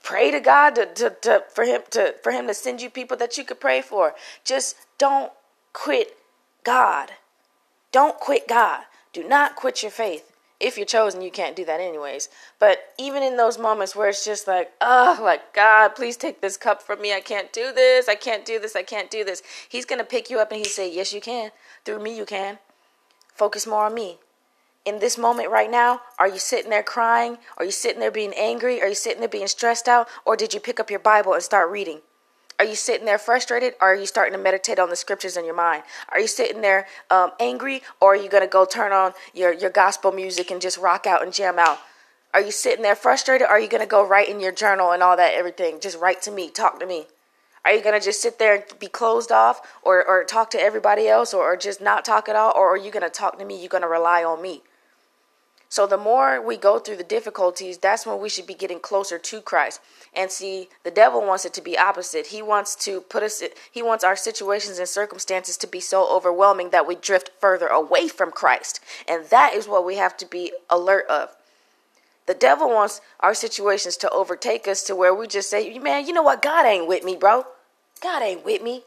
pray 0.03 0.31
to 0.31 0.39
God 0.39 0.75
to, 0.75 0.85
to, 0.85 1.15
to, 1.21 1.43
for 1.53 1.63
him 1.63 1.81
to 1.91 2.15
for 2.21 2.31
him 2.31 2.47
to 2.47 2.53
send 2.53 2.81
you 2.81 2.89
people 2.89 3.17
that 3.17 3.37
you 3.37 3.43
could 3.43 3.59
pray 3.59 3.81
for. 3.81 4.13
Just 4.43 4.75
don't 4.97 5.31
quit 5.73 6.17
God. 6.63 7.11
Don't 7.91 8.19
quit 8.19 8.47
God. 8.47 8.83
Do 9.13 9.27
not 9.27 9.55
quit 9.55 9.83
your 9.83 9.91
faith. 9.91 10.27
If 10.59 10.77
you're 10.77 10.85
chosen, 10.85 11.23
you 11.23 11.31
can't 11.31 11.55
do 11.55 11.65
that 11.65 11.79
anyways. 11.79 12.29
But 12.59 12.93
even 12.99 13.23
in 13.23 13.35
those 13.35 13.57
moments 13.57 13.95
where 13.95 14.09
it's 14.09 14.23
just 14.23 14.47
like, 14.47 14.71
oh, 14.79 15.19
like 15.21 15.53
God, 15.53 15.95
please 15.95 16.17
take 16.17 16.39
this 16.39 16.55
cup 16.55 16.83
from 16.83 17.01
me. 17.01 17.13
I 17.13 17.19
can't 17.19 17.51
do 17.51 17.73
this. 17.73 18.07
I 18.07 18.15
can't 18.15 18.45
do 18.45 18.59
this. 18.59 18.75
I 18.75 18.83
can't 18.83 19.09
do 19.09 19.23
this. 19.23 19.41
He's 19.67 19.85
gonna 19.85 20.03
pick 20.03 20.29
you 20.29 20.39
up 20.39 20.51
and 20.51 20.59
he 20.59 20.65
say, 20.65 20.93
yes, 20.93 21.13
you 21.13 21.21
can. 21.21 21.51
Through 21.83 22.03
me, 22.03 22.15
you 22.15 22.25
can. 22.25 22.59
Focus 23.33 23.65
more 23.65 23.85
on 23.85 23.95
me 23.95 24.19
in 24.85 24.99
this 24.99 25.17
moment 25.17 25.49
right 25.49 25.69
now? 25.69 26.01
Are 26.17 26.27
you 26.27 26.39
sitting 26.39 26.69
there 26.69 26.83
crying? 26.83 27.37
Are 27.57 27.65
you 27.65 27.71
sitting 27.71 27.99
there 27.99 28.11
being 28.11 28.33
angry? 28.35 28.81
Are 28.81 28.87
you 28.87 28.95
sitting 28.95 29.19
there 29.19 29.29
being 29.29 29.47
stressed 29.47 29.87
out? 29.87 30.07
Or 30.25 30.35
did 30.35 30.53
you 30.53 30.59
pick 30.59 30.79
up 30.79 30.89
your 30.89 30.99
Bible 30.99 31.33
and 31.33 31.43
start 31.43 31.69
reading? 31.69 32.01
Are 32.59 32.65
you 32.65 32.75
sitting 32.75 33.05
there 33.07 33.17
frustrated 33.17 33.73
or 33.81 33.91
are 33.91 33.95
you 33.95 34.05
starting 34.05 34.33
to 34.33 34.39
meditate 34.39 34.77
on 34.77 34.91
the 34.91 34.95
scriptures 34.95 35.35
in 35.35 35.45
your 35.45 35.55
mind? 35.55 35.81
Are 36.09 36.19
you 36.19 36.27
sitting 36.27 36.61
there 36.61 36.85
um, 37.09 37.31
angry 37.39 37.81
or 37.99 38.13
are 38.13 38.15
you 38.15 38.29
going 38.29 38.43
to 38.43 38.49
go 38.49 38.65
turn 38.65 38.91
on 38.91 39.13
your, 39.33 39.51
your 39.51 39.71
gospel 39.71 40.11
music 40.11 40.51
and 40.51 40.61
just 40.61 40.77
rock 40.77 41.07
out 41.07 41.23
and 41.23 41.33
jam 41.33 41.57
out? 41.57 41.79
Are 42.35 42.41
you 42.41 42.51
sitting 42.51 42.83
there 42.83 42.95
frustrated 42.95 43.47
or 43.47 43.51
are 43.51 43.59
you 43.59 43.67
going 43.67 43.81
to 43.81 43.89
go 43.89 44.07
write 44.07 44.29
in 44.29 44.39
your 44.39 44.51
journal 44.51 44.91
and 44.91 45.01
all 45.01 45.17
that, 45.17 45.33
everything? 45.33 45.79
Just 45.79 45.99
write 45.99 46.21
to 46.21 46.31
me, 46.31 46.51
talk 46.51 46.79
to 46.79 46.85
me. 46.85 47.07
Are 47.65 47.73
you 47.73 47.81
going 47.81 47.99
to 47.99 48.03
just 48.03 48.21
sit 48.21 48.37
there 48.37 48.55
and 48.55 48.63
be 48.79 48.87
closed 48.87 49.31
off 49.31 49.61
or, 49.81 50.05
or 50.05 50.23
talk 50.23 50.51
to 50.51 50.61
everybody 50.61 51.07
else 51.07 51.33
or, 51.33 51.43
or 51.43 51.57
just 51.57 51.81
not 51.81 52.05
talk 52.05 52.29
at 52.29 52.35
all? 52.35 52.53
Or 52.55 52.73
are 52.73 52.77
you 52.77 52.91
going 52.91 53.03
to 53.03 53.09
talk 53.09 53.39
to 53.39 53.45
me? 53.45 53.59
You're 53.59 53.69
going 53.69 53.81
to 53.81 53.87
rely 53.87 54.23
on 54.23 54.41
me. 54.41 54.61
So 55.71 55.87
the 55.87 55.97
more 55.97 56.41
we 56.41 56.57
go 56.57 56.79
through 56.79 56.97
the 56.97 57.03
difficulties, 57.03 57.77
that's 57.77 58.05
when 58.05 58.19
we 58.19 58.27
should 58.27 58.45
be 58.45 58.53
getting 58.53 58.81
closer 58.81 59.17
to 59.17 59.39
Christ. 59.39 59.79
And 60.13 60.29
see, 60.29 60.67
the 60.83 60.91
devil 60.91 61.25
wants 61.25 61.45
it 61.45 61.53
to 61.53 61.61
be 61.61 61.77
opposite. 61.77 62.27
He 62.27 62.41
wants 62.41 62.75
to 62.83 62.99
put 62.99 63.23
us 63.23 63.41
he 63.71 63.81
wants 63.81 64.03
our 64.03 64.17
situations 64.17 64.79
and 64.79 64.89
circumstances 64.89 65.55
to 65.55 65.67
be 65.67 65.79
so 65.79 66.13
overwhelming 66.13 66.71
that 66.71 66.85
we 66.85 66.95
drift 66.95 67.31
further 67.39 67.67
away 67.67 68.09
from 68.09 68.31
Christ. 68.31 68.81
And 69.07 69.27
that 69.29 69.53
is 69.53 69.65
what 69.65 69.85
we 69.85 69.95
have 69.95 70.17
to 70.17 70.25
be 70.25 70.51
alert 70.69 71.05
of. 71.07 71.37
The 72.25 72.33
devil 72.33 72.67
wants 72.67 72.99
our 73.21 73.33
situations 73.33 73.95
to 73.97 74.09
overtake 74.09 74.67
us 74.67 74.83
to 74.83 74.95
where 74.95 75.15
we 75.15 75.25
just 75.25 75.49
say, 75.49 75.79
"Man, 75.79 76.05
you 76.05 76.11
know 76.11 76.21
what? 76.21 76.41
God 76.41 76.65
ain't 76.65 76.85
with 76.85 77.05
me, 77.05 77.15
bro. 77.15 77.45
God 78.01 78.21
ain't 78.21 78.43
with 78.43 78.61
me." 78.61 78.83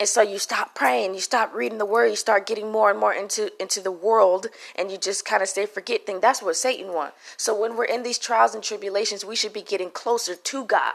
And 0.00 0.08
so 0.08 0.22
you 0.22 0.38
stop 0.38 0.74
praying, 0.74 1.14
you 1.14 1.20
stop 1.20 1.54
reading 1.54 1.78
the 1.78 1.86
word, 1.86 2.08
you 2.08 2.16
start 2.16 2.46
getting 2.46 2.72
more 2.72 2.90
and 2.90 2.98
more 2.98 3.14
into 3.14 3.52
into 3.62 3.80
the 3.80 3.92
world, 3.92 4.48
and 4.74 4.90
you 4.90 4.98
just 4.98 5.24
kind 5.24 5.40
of 5.42 5.48
say 5.48 5.66
forget 5.66 6.04
thing. 6.04 6.20
That's 6.20 6.42
what 6.42 6.56
Satan 6.56 6.92
wants. 6.92 7.16
So 7.36 7.58
when 7.58 7.76
we're 7.76 7.84
in 7.84 8.02
these 8.02 8.18
trials 8.18 8.54
and 8.54 8.64
tribulations, 8.64 9.24
we 9.24 9.36
should 9.36 9.52
be 9.52 9.62
getting 9.62 9.90
closer 9.90 10.34
to 10.34 10.64
God. 10.64 10.94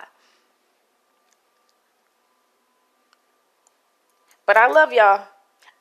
But 4.45 4.57
I 4.57 4.67
love 4.67 4.91
y'all. 4.91 5.27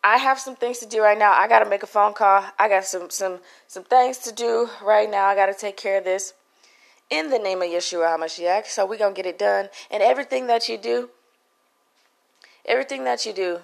I 0.04 0.18
have 0.18 0.38
some 0.38 0.54
things 0.54 0.78
to 0.78 0.86
do 0.86 1.02
right 1.02 1.18
now. 1.18 1.32
I 1.32 1.48
gotta 1.48 1.68
make 1.68 1.82
a 1.82 1.86
phone 1.86 2.12
call. 2.14 2.44
I 2.58 2.68
got 2.68 2.84
some 2.84 3.10
some 3.10 3.40
some 3.66 3.82
things 3.82 4.18
to 4.18 4.32
do 4.32 4.70
right 4.84 5.10
now. 5.10 5.26
I 5.26 5.34
gotta 5.34 5.54
take 5.54 5.76
care 5.76 5.98
of 5.98 6.04
this 6.04 6.34
in 7.10 7.30
the 7.30 7.38
name 7.38 7.62
of 7.62 7.68
Yeshua 7.68 8.16
HaMashiach. 8.16 8.66
So 8.66 8.86
we're 8.86 8.98
gonna 8.98 9.14
get 9.14 9.26
it 9.26 9.38
done. 9.38 9.70
And 9.90 10.02
everything 10.02 10.46
that 10.46 10.68
you 10.68 10.78
do, 10.78 11.10
everything 12.68 13.04
that 13.04 13.26
you 13.26 13.32
do, 13.32 13.60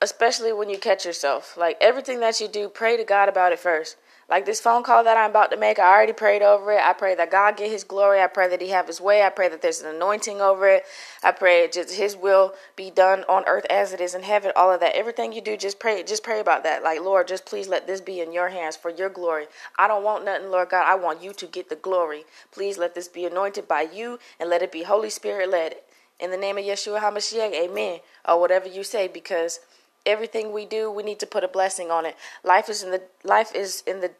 especially 0.00 0.52
when 0.52 0.70
you 0.70 0.78
catch 0.78 1.04
yourself, 1.04 1.56
like 1.58 1.76
everything 1.80 2.20
that 2.20 2.40
you 2.40 2.48
do, 2.48 2.68
pray 2.68 2.96
to 2.96 3.04
God 3.04 3.28
about 3.28 3.52
it 3.52 3.58
first. 3.58 3.96
Like 4.30 4.46
this 4.46 4.60
phone 4.60 4.84
call 4.84 5.02
that 5.02 5.16
I'm 5.16 5.30
about 5.30 5.50
to 5.50 5.56
make, 5.56 5.80
I 5.80 5.92
already 5.92 6.12
prayed 6.12 6.40
over 6.40 6.70
it. 6.70 6.80
I 6.80 6.92
pray 6.92 7.16
that 7.16 7.32
God 7.32 7.56
get 7.56 7.68
his 7.68 7.82
glory. 7.82 8.20
I 8.20 8.28
pray 8.28 8.48
that 8.48 8.60
he 8.60 8.68
have 8.68 8.86
his 8.86 9.00
way. 9.00 9.24
I 9.24 9.28
pray 9.28 9.48
that 9.48 9.60
there's 9.60 9.80
an 9.80 9.92
anointing 9.92 10.40
over 10.40 10.68
it. 10.68 10.84
I 11.24 11.32
pray 11.32 11.68
just 11.68 11.96
his 11.96 12.16
will 12.16 12.54
be 12.76 12.92
done 12.92 13.24
on 13.28 13.42
earth 13.48 13.66
as 13.68 13.92
it 13.92 14.00
is 14.00 14.14
in 14.14 14.22
heaven. 14.22 14.52
All 14.54 14.72
of 14.72 14.78
that. 14.80 14.94
Everything 14.94 15.32
you 15.32 15.40
do, 15.40 15.56
just 15.56 15.80
pray, 15.80 16.04
just 16.04 16.22
pray 16.22 16.38
about 16.38 16.62
that. 16.62 16.84
Like, 16.84 17.00
Lord, 17.00 17.26
just 17.26 17.44
please 17.44 17.66
let 17.66 17.88
this 17.88 18.00
be 18.00 18.20
in 18.20 18.32
your 18.32 18.50
hands 18.50 18.76
for 18.76 18.88
your 18.88 19.08
glory. 19.08 19.46
I 19.76 19.88
don't 19.88 20.04
want 20.04 20.24
nothing, 20.24 20.48
Lord 20.52 20.68
God. 20.68 20.84
I 20.86 20.94
want 20.94 21.20
you 21.20 21.32
to 21.32 21.46
get 21.46 21.68
the 21.68 21.74
glory. 21.74 22.24
Please 22.52 22.78
let 22.78 22.94
this 22.94 23.08
be 23.08 23.24
anointed 23.24 23.66
by 23.66 23.82
you 23.82 24.20
and 24.38 24.48
let 24.48 24.62
it 24.62 24.70
be 24.70 24.84
Holy 24.84 25.10
Spirit 25.10 25.50
led. 25.50 25.74
In 26.20 26.30
the 26.30 26.36
name 26.36 26.58
of 26.58 26.64
Yeshua 26.64 27.00
HaMashiach, 27.00 27.52
amen. 27.52 28.00
Or 28.28 28.38
whatever 28.38 28.68
you 28.68 28.84
say, 28.84 29.08
because 29.08 29.60
everything 30.04 30.52
we 30.52 30.66
do, 30.66 30.90
we 30.90 31.02
need 31.02 31.18
to 31.20 31.26
put 31.26 31.44
a 31.44 31.48
blessing 31.48 31.90
on 31.90 32.06
it. 32.06 32.16
Life 32.44 32.68
is 32.68 32.82
in 32.82 32.90
the 32.90 33.02
life 33.24 33.54
is 33.54 33.82
in 33.86 34.00
the 34.00 34.10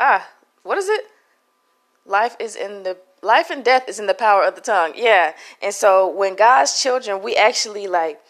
ah, 0.00 0.28
what 0.62 0.78
is 0.78 0.88
it? 0.88 1.06
Life 2.06 2.36
is 2.38 2.56
in 2.56 2.82
the 2.82 2.96
life 3.22 3.50
and 3.50 3.64
death 3.64 3.88
is 3.88 3.98
in 3.98 4.06
the 4.06 4.14
power 4.14 4.44
of 4.44 4.54
the 4.54 4.60
tongue. 4.60 4.92
Yeah. 4.96 5.32
And 5.62 5.74
so 5.74 6.08
when 6.08 6.36
God's 6.36 6.80
children, 6.80 7.22
we 7.22 7.36
actually 7.36 7.86
like 7.86 8.20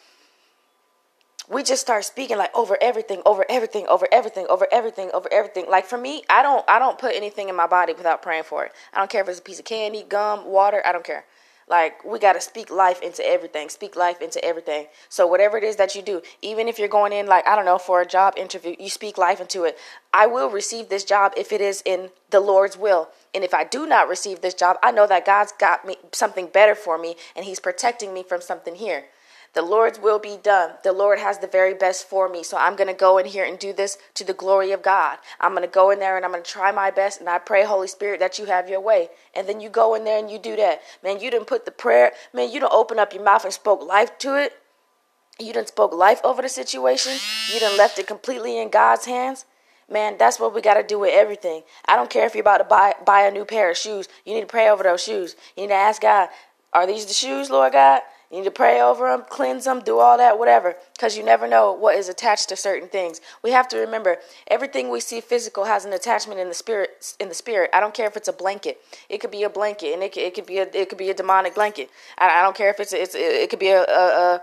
we 1.49 1.63
just 1.63 1.83
start 1.83 2.05
speaking 2.05 2.39
like 2.39 2.55
over 2.57 2.79
everything, 2.81 3.21
over 3.27 3.45
everything, 3.51 3.87
over 3.87 4.09
everything, 4.11 4.47
over 4.49 4.67
everything, 4.73 5.11
over 5.13 5.29
everything. 5.33 5.69
Like 5.69 5.85
for 5.85 5.99
me, 5.99 6.23
I 6.31 6.43
don't 6.43 6.65
I 6.69 6.79
don't 6.79 6.99
put 6.99 7.15
anything 7.15 7.49
in 7.49 7.57
my 7.57 7.67
body 7.67 7.93
without 7.93 8.23
praying 8.23 8.45
for 8.45 8.65
it. 8.65 8.73
I 8.93 8.99
don't 8.99 9.11
care 9.11 9.23
if 9.23 9.29
it's 9.29 9.41
a 9.41 9.43
piece 9.43 9.59
of 9.59 9.65
candy, 9.65 10.05
gum, 10.09 10.47
water, 10.47 10.83
I 10.85 10.93
don't 10.93 11.05
care. 11.05 11.25
Like 11.69 12.05
we 12.05 12.19
got 12.19 12.35
to 12.35 12.41
speak 12.41 12.71
life 12.71 13.01
into 13.03 13.25
everything. 13.27 13.69
Speak 13.69 13.97
life 13.97 14.21
into 14.21 14.45
everything. 14.45 14.87
So 15.09 15.27
whatever 15.27 15.57
it 15.57 15.65
is 15.65 15.77
that 15.77 15.95
you 15.95 16.03
do, 16.03 16.23
even 16.43 16.69
if 16.69 16.79
you're 16.79 16.89
going 16.89 17.13
in 17.13 17.27
like 17.27 17.47
I 17.47 17.57
don't 17.57 17.65
know 17.65 17.79
for 17.79 18.01
a 18.01 18.07
job 18.07 18.35
interview, 18.37 18.77
you 18.79 18.91
speak 18.91 19.19
life 19.19 19.41
into 19.41 19.65
it. 19.65 19.79
I 20.13 20.27
will 20.27 20.51
receive 20.51 20.89
this 20.89 21.05
job 21.05 21.33
if 21.37 21.53
it 21.53 21.61
is 21.61 21.83
in 21.85 22.11
the 22.31 22.41
Lord's 22.41 22.77
will. 22.77 23.09
And 23.35 23.43
if 23.43 23.55
I 23.55 23.65
do 23.65 23.87
not 23.87 24.09
receive 24.09 24.41
this 24.41 24.55
job, 24.55 24.77
I 24.83 24.93
know 24.93 25.07
that 25.07 25.27
God's 25.27 25.53
got 25.53 25.87
me 25.87 25.97
something 26.13 26.47
better 26.47 26.75
for 26.75 26.99
me 26.99 27.17
and 27.35 27.45
he's 27.45 27.61
protecting 27.61 28.15
me 28.15 28.23
from 28.23 28.41
something 28.41 28.75
here. 28.77 29.07
The 29.55 29.63
Lord's 29.63 30.01
will 30.01 30.19
be 30.19 30.37
done. 30.43 30.73
The 30.83 30.93
Lord 30.93 31.21
has 31.21 31.39
the 31.39 31.47
very 31.47 31.75
best 31.75 32.09
for 32.09 32.29
me. 32.29 32.43
So 32.43 32.57
I'm 32.57 32.75
going 32.75 32.89
to 32.89 32.95
go 32.95 33.19
in 33.19 33.27
here 33.27 33.45
and 33.45 33.59
do 33.59 33.73
this 33.73 33.97
to 34.15 34.25
the 34.25 34.35
glory 34.35 34.73
of 34.73 34.83
God. 34.83 35.19
I'm 35.41 35.53
going 35.53 35.63
to 35.63 35.69
go 35.69 35.91
in 35.91 36.01
there 36.01 36.17
and 36.17 36.25
I'm 36.25 36.33
going 36.33 36.43
to 36.43 36.51
try 36.51 36.73
my 36.73 36.91
best. 36.91 37.21
And 37.21 37.29
I 37.29 37.39
pray, 37.39 37.65
Holy 37.65 37.87
Spirit, 37.87 38.19
that 38.21 38.39
you 38.39 38.47
have 38.47 38.69
your 38.69 38.81
way. 38.81 39.11
And 39.33 39.49
then 39.49 39.61
you 39.61 39.69
go 39.69 39.95
in 39.95 40.05
there 40.05 40.19
and 40.19 40.29
you 40.29 40.39
do 40.41 40.57
that. 40.57 40.81
Man, 41.05 41.21
you 41.21 41.31
didn't 41.31 41.47
put 41.47 41.65
the 41.65 41.71
prayer, 41.71 42.13
man, 42.33 42.51
you 42.51 42.59
don't 42.59 42.73
open 42.73 42.99
up 42.99 43.15
your 43.15 43.23
mouth 43.23 43.45
and 43.45 43.55
spoke 43.55 43.83
life 43.83 44.19
to 44.19 44.37
it. 44.37 44.55
You 45.39 45.53
didn't 45.53 45.69
spoke 45.69 45.93
life 45.93 46.21
over 46.25 46.43
the 46.43 46.49
situation. 46.49 47.13
You 47.53 47.61
didn't 47.61 47.79
left 47.79 47.99
it 47.99 48.07
completely 48.07 48.59
in 48.59 48.71
God's 48.71 49.07
hands. 49.07 49.47
Man, 49.91 50.17
that's 50.19 50.41
what 50.41 50.55
we 50.55 50.63
got 50.63 50.75
to 50.75 50.83
do 50.83 50.99
with 50.99 51.13
everything. 51.13 51.63
I 51.87 51.97
don't 51.97 52.11
care 52.11 52.27
if 52.27 52.35
you're 52.35 52.41
about 52.41 52.59
to 52.59 52.65
buy 52.65 52.95
buy 53.05 53.23
a 53.23 53.31
new 53.31 53.45
pair 53.45 53.71
of 53.71 53.77
shoes. 53.77 54.09
You 54.25 54.35
need 54.35 54.41
to 54.41 54.47
pray 54.47 54.69
over 54.69 54.83
those 54.83 55.03
shoes. 55.03 55.37
You 55.57 55.65
need 55.65 55.69
to 55.69 55.75
ask 55.75 56.01
God, 56.01 56.29
are 56.73 56.87
these 56.87 57.07
the 57.07 57.13
shoes, 57.13 57.51
Lord 57.51 57.73
God? 57.73 58.01
You 58.31 58.39
need 58.39 58.45
to 58.45 58.51
pray 58.51 58.81
over 58.81 59.09
them, 59.09 59.25
cleanse 59.29 59.65
them, 59.65 59.81
do 59.81 59.99
all 59.99 60.19
that, 60.19 60.39
whatever, 60.39 60.77
because 60.95 61.17
you 61.17 61.23
never 61.23 61.47
know 61.47 61.73
what 61.73 61.97
is 61.97 62.09
attached 62.09 62.49
to 62.49 62.57
certain 62.57 62.89
things. 62.89 63.21
We 63.43 63.51
have 63.53 63.69
to 63.69 63.79
remember 63.79 64.19
everything 64.49 64.91
we 64.91 65.01
see 65.01 65.21
physical 65.21 65.65
has 65.65 65.85
an 65.85 65.93
attachment 65.93 66.41
in 66.41 66.49
the 66.49 66.55
spirit. 66.55 67.15
In 67.21 67.29
the 67.29 67.35
spirit, 67.35 67.71
I 67.73 67.81
don't 67.81 67.95
care 67.95 68.07
if 68.07 68.17
it's 68.17 68.29
a 68.29 68.33
blanket. 68.33 68.79
It 69.09 69.19
could 69.19 69.31
be 69.31 69.45
a 69.45 69.51
blanket, 69.51 69.93
and 69.95 70.03
it 70.03 70.13
could, 70.13 70.23
it 70.23 70.35
could 70.35 70.47
be 70.47 70.59
a 70.59 70.69
it 70.73 70.89
could 70.89 70.99
be 70.99 71.11
a 71.11 71.15
demonic 71.15 71.55
blanket. 71.55 71.91
I, 72.19 72.41
I 72.41 72.43
don't 72.43 72.57
care 72.57 72.71
if 72.71 72.81
it's 72.81 72.93
it's 72.93 73.15
it 73.15 73.51
could 73.51 73.61
be 73.61 73.69
a, 73.69 73.83
a 73.83 74.43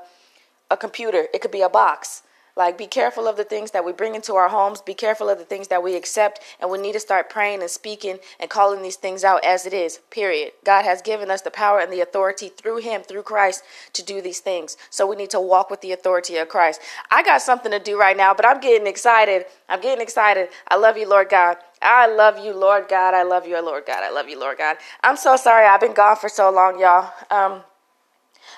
a 0.69 0.77
computer. 0.77 1.27
It 1.33 1.41
could 1.41 1.51
be 1.51 1.61
a 1.61 1.69
box. 1.69 2.23
Like, 2.55 2.77
be 2.77 2.87
careful 2.87 3.27
of 3.27 3.37
the 3.37 3.43
things 3.43 3.71
that 3.71 3.85
we 3.85 3.91
bring 3.91 4.15
into 4.15 4.35
our 4.35 4.49
homes. 4.49 4.81
Be 4.81 4.93
careful 4.93 5.29
of 5.29 5.37
the 5.37 5.45
things 5.45 5.69
that 5.69 5.83
we 5.83 5.95
accept. 5.95 6.39
And 6.59 6.69
we 6.69 6.77
need 6.77 6.93
to 6.93 6.99
start 6.99 7.29
praying 7.29 7.61
and 7.61 7.69
speaking 7.69 8.19
and 8.39 8.49
calling 8.49 8.81
these 8.81 8.95
things 8.97 9.23
out 9.23 9.43
as 9.43 9.65
it 9.65 9.73
is, 9.73 9.99
period. 10.09 10.51
God 10.63 10.83
has 10.83 11.01
given 11.01 11.31
us 11.31 11.41
the 11.41 11.51
power 11.51 11.79
and 11.79 11.91
the 11.91 12.01
authority 12.01 12.49
through 12.49 12.77
Him, 12.77 13.01
through 13.01 13.23
Christ, 13.23 13.63
to 13.93 14.03
do 14.03 14.21
these 14.21 14.39
things. 14.39 14.77
So 14.89 15.07
we 15.07 15.15
need 15.15 15.29
to 15.31 15.39
walk 15.39 15.69
with 15.69 15.81
the 15.81 15.91
authority 15.91 16.37
of 16.37 16.49
Christ. 16.49 16.81
I 17.09 17.23
got 17.23 17.41
something 17.41 17.71
to 17.71 17.79
do 17.79 17.99
right 17.99 18.17
now, 18.17 18.33
but 18.33 18.45
I'm 18.45 18.59
getting 18.59 18.87
excited. 18.87 19.45
I'm 19.69 19.81
getting 19.81 20.01
excited. 20.01 20.49
I 20.67 20.75
love 20.75 20.97
you, 20.97 21.07
Lord 21.07 21.29
God. 21.29 21.57
I 21.81 22.07
love 22.07 22.37
you, 22.37 22.53
Lord 22.53 22.87
God. 22.89 23.13
I 23.13 23.23
love 23.23 23.47
you, 23.47 23.59
Lord 23.63 23.85
God. 23.85 24.03
I 24.03 24.11
love 24.11 24.29
you, 24.29 24.39
Lord 24.39 24.57
God. 24.57 24.77
I'm 25.03 25.17
so 25.17 25.35
sorry 25.35 25.65
I've 25.65 25.81
been 25.81 25.93
gone 25.93 26.15
for 26.15 26.29
so 26.29 26.51
long, 26.51 26.79
y'all. 26.79 27.11
Um, 27.31 27.63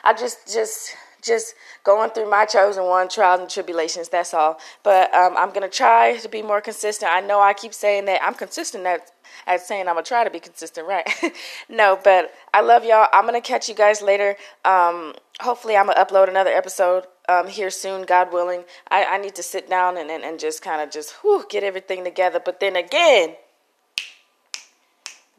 I 0.03 0.13
just, 0.13 0.51
just 0.53 0.95
just 1.23 1.55
going 1.83 2.09
through 2.11 2.29
my 2.29 2.45
chosen 2.45 2.85
one 2.85 3.09
trials 3.09 3.39
and 3.39 3.49
tribulations. 3.49 4.09
That's 4.09 4.33
all. 4.33 4.59
But 4.83 5.13
um, 5.13 5.35
I'm 5.37 5.51
gonna 5.51 5.69
try 5.69 6.17
to 6.17 6.29
be 6.29 6.41
more 6.41 6.61
consistent. 6.61 7.11
I 7.11 7.21
know 7.21 7.39
I 7.39 7.53
keep 7.53 7.73
saying 7.73 8.05
that 8.05 8.21
I'm 8.23 8.33
consistent 8.33 8.85
at 8.85 9.11
at 9.47 9.61
saying 9.61 9.87
I'm 9.87 9.95
gonna 9.95 10.03
try 10.03 10.23
to 10.23 10.29
be 10.29 10.39
consistent, 10.39 10.87
right? 10.87 11.07
no, 11.69 11.99
but 12.03 12.33
I 12.53 12.61
love 12.61 12.85
y'all. 12.85 13.07
I'm 13.13 13.25
gonna 13.25 13.41
catch 13.41 13.69
you 13.69 13.75
guys 13.75 14.01
later. 14.01 14.35
Um, 14.65 15.13
hopefully, 15.41 15.75
I'm 15.75 15.87
gonna 15.87 16.03
upload 16.03 16.29
another 16.29 16.51
episode 16.51 17.05
um, 17.29 17.47
here 17.47 17.69
soon, 17.69 18.03
God 18.03 18.31
willing. 18.33 18.63
I, 18.89 19.05
I 19.05 19.17
need 19.17 19.35
to 19.35 19.43
sit 19.43 19.69
down 19.69 19.97
and, 19.97 20.09
and, 20.09 20.23
and 20.23 20.39
just 20.39 20.61
kind 20.61 20.81
of 20.81 20.91
just 20.91 21.11
whew, 21.21 21.45
get 21.49 21.63
everything 21.63 22.03
together. 22.03 22.41
But 22.43 22.59
then 22.59 22.75
again, 22.75 23.35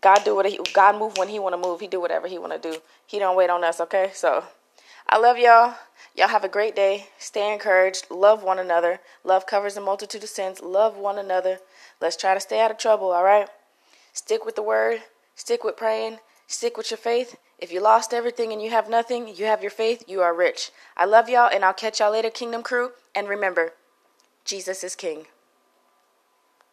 God 0.01 0.21
do 0.25 0.35
what 0.35 0.47
he 0.47 0.59
God 0.73 0.99
move 0.99 1.17
when 1.17 1.29
He 1.29 1.39
want 1.39 1.55
to 1.55 1.69
move. 1.69 1.81
He 1.81 1.87
do 1.87 2.01
whatever 2.01 2.27
He 2.27 2.39
want 2.39 2.61
to 2.61 2.71
do. 2.73 2.79
He 3.07 3.19
don't 3.19 3.37
wait 3.37 3.51
on 3.51 3.65
us. 3.65 3.81
Okay, 3.81 4.11
so. 4.13 4.45
I 5.09 5.19
love 5.19 5.39
y'all. 5.39 5.75
Y'all 6.17 6.29
have 6.29 6.45
a 6.45 6.49
great 6.49 6.77
day. 6.77 7.09
Stay 7.19 7.53
encouraged. 7.53 8.11
Love 8.11 8.43
one 8.43 8.59
another. 8.59 9.01
Love 9.25 9.47
covers 9.47 9.77
a 9.77 9.81
multitude 9.81 10.23
of 10.23 10.29
sins. 10.29 10.61
Love 10.61 10.97
one 10.97 11.19
another. 11.19 11.59
Let's 12.01 12.17
try 12.17 12.35
to 12.35 12.41
stay 12.41 12.61
out 12.61 12.71
of 12.71 12.79
trouble, 12.79 13.11
all 13.11 13.25
right? 13.25 13.49
Stick 14.13 14.45
with 14.45 14.57
the 14.57 14.63
word. 14.63 15.03
Stick 15.35 15.65
with 15.65 15.77
praying. 15.77 16.19
Stick 16.47 16.77
with 16.77 16.91
your 16.91 16.99
faith. 16.99 17.37
If 17.59 17.73
you 17.73 17.81
lost 17.81 18.13
everything 18.13 18.53
and 18.53 18.63
you 18.63 18.71
have 18.71 18.89
nothing, 18.89 19.29
you 19.29 19.47
have 19.47 19.63
your 19.63 19.71
faith, 19.71 20.05
you 20.07 20.21
are 20.23 20.35
rich. 20.35 20.71
I 20.97 21.05
love 21.05 21.29
y'all, 21.29 21.51
and 21.53 21.65
I'll 21.65 21.73
catch 21.73 22.01
y'all 22.01 22.13
later, 22.13 22.31
Kingdom 22.31 22.63
Crew. 22.63 22.93
And 23.15 23.29
remember, 23.29 23.73
Jesus 24.45 24.85
is 24.85 24.95
King. 24.95 25.27